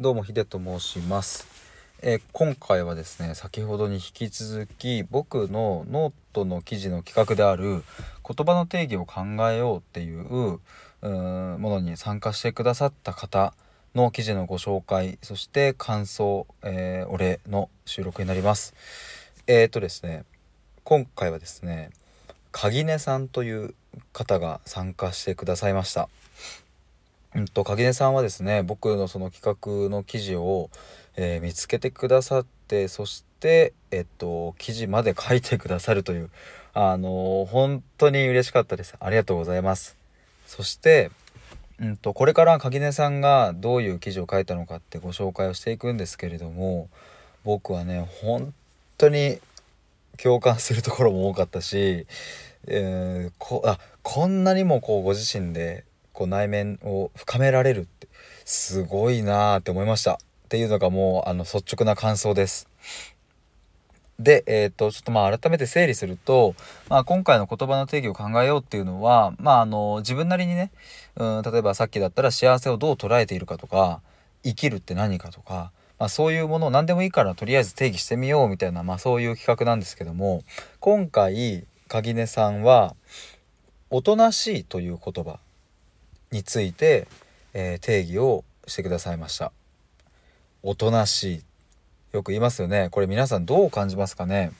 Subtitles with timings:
[0.00, 1.46] どうもヒデと申します、
[2.00, 7.82] えー今回はですね先ほどに引き続き僕のノートの記事の企画である
[8.26, 10.58] 言葉の定義を考えようっていう
[11.02, 13.52] ものに参加してくださった方
[13.94, 18.74] の記事のご紹介そして感想、えーお礼の収録になります。
[19.46, 20.24] えー、とですね
[20.82, 21.90] 今回はですね
[22.52, 23.74] 鍵根さんという
[24.14, 26.08] 方が参加してくださいました。
[27.34, 30.70] うんと鍵根さんはですね僕のその企画の記事を、
[31.16, 36.30] えー見つけてくださってそしてえっと記事まで書いてくださるという
[36.74, 38.94] あのー本当に嬉しかったです。
[39.00, 39.96] ありがとうございます。
[40.46, 41.10] そして
[41.80, 46.88] うんとこれから鍵根さんがどういう記事を書いたのかってご紹介をしていくんですけれども
[47.44, 48.52] 僕はね本
[48.98, 49.38] 当に
[50.22, 52.06] 共感するところも多かったし、
[52.66, 55.84] えーこあこんなにもこうご自身で
[56.20, 58.06] こう内面を深められるって
[58.44, 60.18] すごいなーって思いましたっ
[60.50, 62.68] ていうのがもうあの率直な感想です。
[64.18, 66.54] で、えー、とちょっとまあ改めて整理すると、
[66.90, 70.72] まあ、今回の言葉の定義を考えようっていうのは、まあ、あの自分なりにね
[71.16, 74.02] うん例えばさっきだったら幸せをどう捉えているかとか
[74.44, 80.42] 生きるって何かとか、まあ、そういうものを何でもいいからとりあえず定義してみようみたいな、まあ、そういう企画なんですけども
[80.80, 82.94] 今回鍵根さんは
[83.88, 85.38] 「おとなしい」という言葉
[86.32, 87.06] について、
[87.54, 89.52] えー定義をしてくださいました。
[90.62, 91.42] おとなしい。
[92.12, 92.88] よく言いますよね。
[92.90, 94.52] これ皆さんどう感じますかね。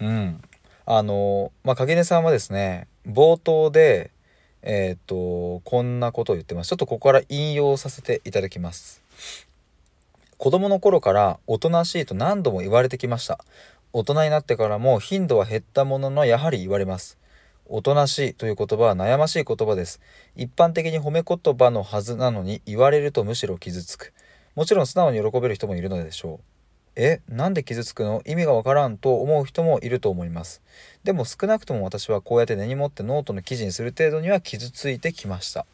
[0.00, 0.42] うん。
[0.86, 4.10] あのまあ影根さんはですね冒頭で
[4.62, 6.68] えっ、とこんなことを言ってます。
[6.68, 9.02] ちょっとここから引用させていただきます。
[10.38, 13.44] 子供の頃からおとなしいと何度も言われてきました。
[13.92, 17.18] 大人になってからも頻度は減ったもののやはり言われます。
[17.66, 20.00] おとなしいという言葉は悩ましい言葉です。
[20.36, 24.12] 一般的に褒め言葉のはずなのに言われるとむしろ傷つく。
[24.54, 26.44] もちろん素直に喜べる人もいるのでしょう。
[26.94, 28.22] えなんで傷つくの？
[28.26, 30.60] 意味がわからんと思う人もいると思います。
[31.04, 35.64] でも少なくとも私はこうやって根に持ってノートの記事にする程度には傷ついてきました。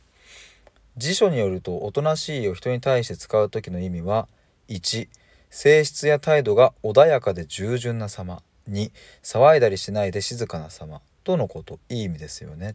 [0.97, 4.29] 辞書によるとおとなしいを人に対して使う時の意味は
[4.69, 5.09] 1
[5.51, 8.43] 性質や態度が穏やかで従順な様。
[8.71, 8.93] 2
[9.23, 11.01] 騒いだりしないで静かな様。
[11.28, 12.75] とのこといい意味ですよね。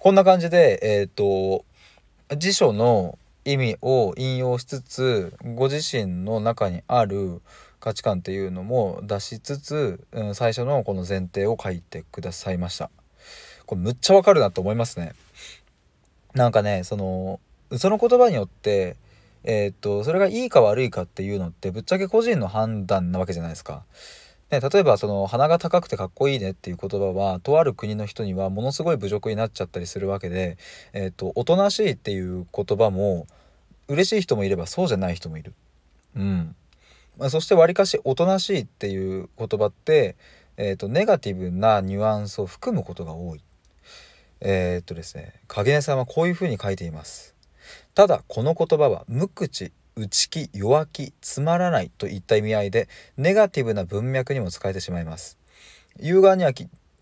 [0.00, 1.64] こんな感じでえっ、と
[2.36, 7.40] 辞書の意味を引用しつつご自身の中にある
[7.78, 12.90] 価値観っていうのも出しつつ、うん、最初のこの前提を書いてくださいました。
[13.66, 15.12] これむっちゃわかるなと思いますね。
[16.34, 17.38] なんかねその
[17.78, 18.96] その言葉によって
[19.44, 23.84] えーっとそれがいいか悪いかっていうのってぶっちゃけ個人の判断なわけじゃないですか。
[24.52, 30.58] ね、例えばその鼻が高くてかっこいいねっていう言葉はとある国の人にはものすごい侮辱になっちゃったりするわけで、
[30.92, 33.26] えー、とおとなしいっていう言葉も
[33.88, 35.54] 嬉しい人もいればそうじゃない人もいる。
[36.14, 36.54] うん
[37.18, 40.16] まあ、そしてわりかしおとなしいっていう言葉って、
[40.58, 43.40] えー、とネガティブなニュアンスを含むことが多い。
[44.42, 47.34] えー、っとですね影根さんはこういうふうに書いています。
[47.94, 55.38] ただこの言葉は無口内気弱気つまらないといった意味合いでネガティブな文脈にも使えてしまいます。
[56.00, 56.52] 言う側には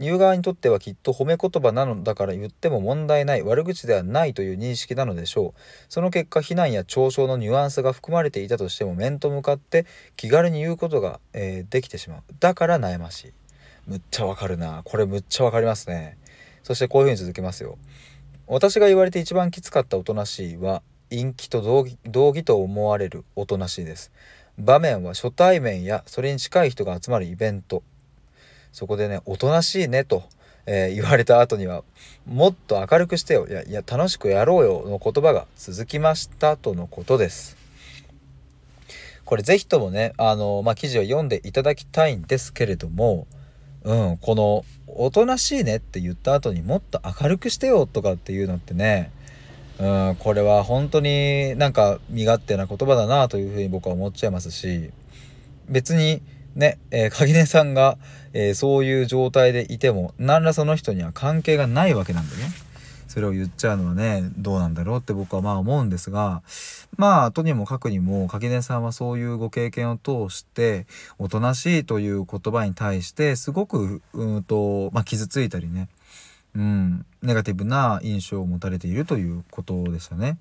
[0.00, 5.60] 言う側にとってはきっと褒め言葉なのだから言っても問題ない悪口ではないという認識なのでしょう。
[5.90, 9.84] その結果非難や嘲笑のニュアンスが含まれていたとしても面と向かって
[10.16, 12.22] 気軽に言うことが、えーできてしまう。
[12.40, 13.32] だから悩ましい。
[13.86, 14.80] むっちゃわかるな。
[14.84, 16.16] これむっちゃわかりますね。
[16.62, 17.76] そしてこういうふうに続けますよ。
[18.46, 24.12] 私が言われて一番きつかったおとなしいは陰気と同義同義と思われるおとなしいです。
[24.58, 27.82] 場面は初対面やそれに近い人が集まるイベント。
[28.72, 30.22] そこでねおとなしいねと、
[30.66, 31.82] えー言われた後には
[32.26, 33.46] もっと明るくしてよ。
[33.48, 37.56] いやいや楽しくやろうよの言葉が続きましたとのことです。
[39.24, 43.26] これぜひともねあの、まあ、記事を読んでいただきたいんですけれども
[43.82, 49.10] うん、この「おとなしいね」って言った後にもっと明るくしてよとかっていうのってね
[49.80, 54.90] うんこれは本当になんか身勝手な言葉だなというふうに僕は思っちゃいますし
[55.68, 56.22] 別に
[56.54, 57.96] ね、えー、鍵根さんが、
[58.32, 62.42] えーそういう状態でいても何らその人には関係がないわけなんでね。
[63.10, 66.44] それを言っちゃうのはねどうなんだろうって僕はまあ思うんですが
[66.96, 70.86] まあとにもかくにも垣根さんはそういうご経験を通して
[71.18, 75.88] おとなしいという言葉に対してすごくうんと、まあ、傷ついたりね、
[76.54, 80.38] うん、ネガティブな印象を持たれているということでしたね。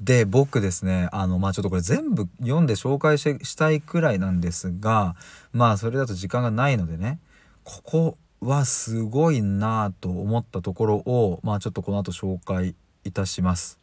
[0.00, 5.14] で僕ですねあのまあちょっとこれ全部読んで紹介したいくらいなんですが
[5.52, 7.20] まあそれだと時間がないのでね
[7.62, 12.74] ここはすごいなと思ったところをまあちょっとこの後紹介
[13.04, 13.78] いたします。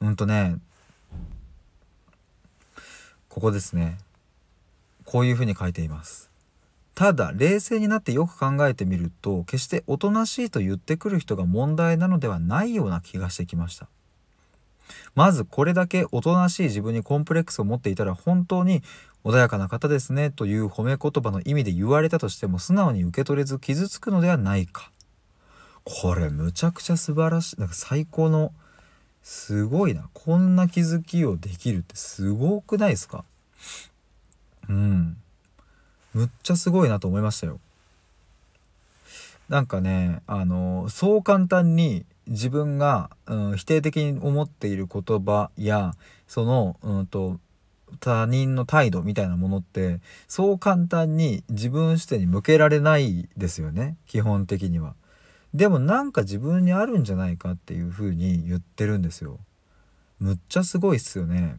[0.00, 0.56] うんとね
[3.28, 3.98] ここですね
[5.04, 6.30] こういうふうに書いています
[6.94, 13.88] ただ冷静になってよく考えてみると決しておとなしいと言ってくる人が問題なのではないような気がしてきました。
[15.14, 18.82] まずこれだけおとなしい自分にコンプレックスを持っていたら本当に
[19.24, 24.90] 穏やかな方ですねという褒め言葉の意味で言われたとしても素直に受け取れず傷つくのではないか。
[25.84, 28.52] これむちゃくちゃ素晴らしいなんか最高の
[29.22, 30.08] すごいな。
[30.12, 33.24] こんな気づきをできるってすごくないですか？
[34.68, 35.16] うん。
[36.14, 37.60] むっちゃすごいなと思いましたよ
[39.48, 45.92] なんかねあのそう簡単に自分が、うん、否定的に思っている言葉や
[46.26, 47.38] その、うんと、
[48.00, 54.94] 他人の態度みたいなものってそう簡単に自分視点に向けられないですよね基本的には。
[55.52, 59.38] でもなんか自分にあるんじゃないかっていう風に言ってるんですよ。
[60.18, 61.58] むっちゃすごいっすよね。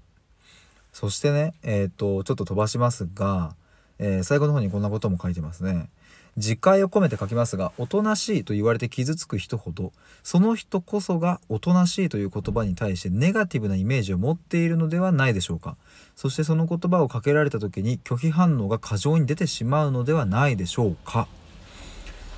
[0.91, 3.55] そしてねえっ、ー、とちょっと飛ばしますが、
[3.99, 5.89] えー、最後の方にこんなことも書いてますね。
[6.37, 15.77] 自戒を込めて書きますがおとなしいと言われて傷つく人ほどその人こそがおとなしいという言葉に対してネガティブなイメージを持っているのではないでしょうか。
[16.15, 21.27] そしてその言葉をかけられた時に拒否反応が過剰に出てしまうのではないでしょうか。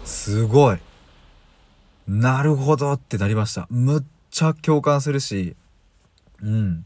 [0.05, 0.77] すごい。
[2.07, 3.67] なるほどってなりました。
[3.69, 5.55] むっちゃ共感するし。
[6.43, 6.85] うん。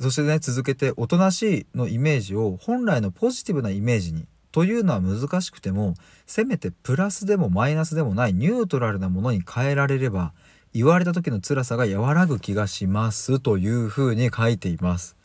[0.00, 5.94] そしてね続けておとなしいのイメージを本来のポジティブなイメージにというのは難しくても
[6.26, 10.32] せめてプラスでもマイナスでもないニュートラルなものに変えられれば
[10.72, 15.16] 言われた時の辛さが和らぐ気がしますというふうに書いています。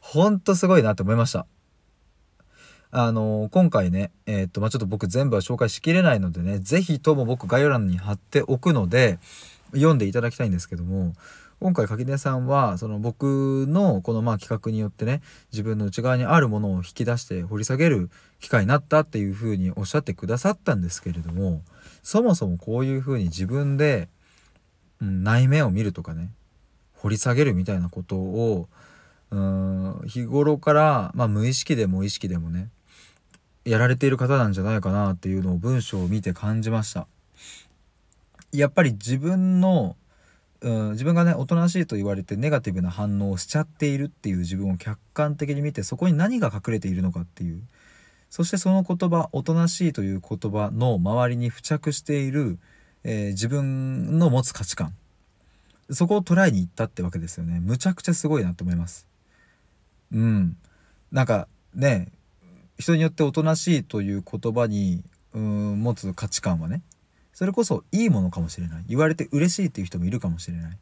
[0.00, 1.46] ほんとすごいなって思いました。
[2.90, 9.18] あの、今回ね、えー、っと、まあ、ちょっと僕全部は紹介しきれないのでね、是非とも僕概要欄に貼っておくので、
[9.72, 11.12] 読んでいただきたいんですけども、
[11.58, 15.22] 今回垣根さんはその僕のこのまあ企画によってね
[15.52, 18.10] 自分の内側にあるものを引き出して掘り下げる
[18.40, 21.62] 機会になったっていうふうにおっしゃってくださったんですけれども
[22.02, 24.08] そもそもこういうふうに自分で、
[25.00, 26.30] うん、内面を見るとかね
[26.98, 28.68] 掘り下げるみたいなことを
[29.30, 32.68] うん日頃から、まあ、無意識でも意識でもね
[33.64, 37.08] やられている方なんじゃないかなっていうのを文章を見て感じました。
[38.52, 39.96] やっぱり自分の
[40.66, 47.62] うん、自分がねおとなしいと言われてネガティブな反応をしちゃっているっていう自分を客観的に見てそこに何が隠れているのかっていう。
[48.30, 52.58] そしてその言葉おとなしいという言葉の周りに付着している、
[53.04, 54.92] えー、自分の持つ価値観。
[55.90, 57.60] そこを捉えに行ったってわけですよね。
[57.60, 59.06] むちゃくちゃすごいなと思います。
[60.10, 60.56] うん。
[61.12, 61.46] なんか
[61.76, 62.08] ね
[62.76, 66.82] 人によっておとなしいという言葉にうん持つ価値観はね
[67.36, 68.84] それこそいいものかもしれない。
[68.88, 70.78] 言われて嬉しいっていう人もいるかもしれない。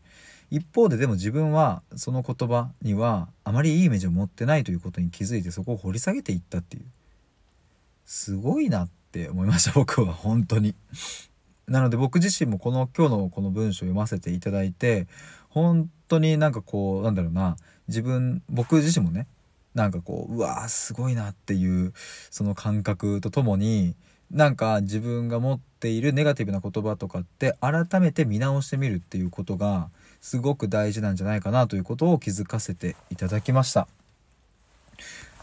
[0.52, 6.84] 一方ででも自分はその言葉にはあまりいいイメージを持ってないということに気づいてそこを掘り下げていったっていう。
[8.06, 10.76] すごいなって思いました 僕は本当に。
[11.66, 15.08] なので僕自身もこの今日のこの文章を読ませていただいて
[15.48, 17.56] 本当になんかこうなんだろうな。
[17.88, 19.26] 自分僕自身もね
[19.74, 21.92] なんかこううわーすごいなっていう
[22.30, 23.96] その感覚とともに
[24.30, 29.90] なんか自分が持っているネガティブな言葉とかって改めて見直してみるっていうことが
[30.20, 33.86] すごく大事なんじゃないかなということを気づかせていただきました。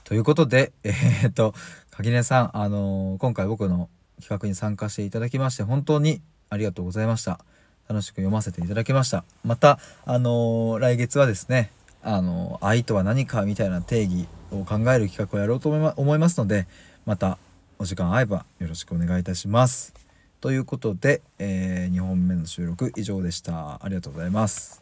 [0.04, 1.54] ということで、えー、っと、
[1.90, 7.40] 垣根さん、あのー、今回僕の企画に参加していただきまして本当にありがとうございました。
[7.88, 9.24] 楽しく読ませていただきました。
[9.46, 11.72] また、あのー、来月はですね、
[12.04, 16.68] あの愛とは何かみたいな定義を考える企画をやろうと思いますので、
[17.06, 17.38] また
[17.82, 19.96] お時間合えばよろしくお願いいたします。
[20.40, 23.84] ということで、えー、2本目の収録以上でした。
[23.84, 24.81] ありがとうございます。